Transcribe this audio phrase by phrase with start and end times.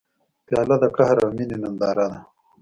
[0.47, 2.19] پیاله د قهر او مینې ننداره ده.